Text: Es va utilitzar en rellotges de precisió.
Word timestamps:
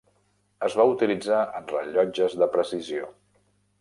Es 0.67 0.77
va 0.79 0.85
utilitzar 0.93 1.41
en 1.59 1.69
rellotges 1.75 2.37
de 2.45 2.49
precisió. 2.57 3.11